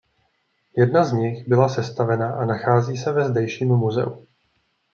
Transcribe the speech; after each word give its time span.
Jedna 0.77 1.03
z 1.03 1.13
nich 1.13 1.47
byla 1.47 1.69
sestavena 1.69 2.33
a 2.35 2.45
nachází 2.45 2.97
se 2.97 3.11
ve 3.11 3.29
zdejším 3.29 3.67
muzeu. 3.69 4.27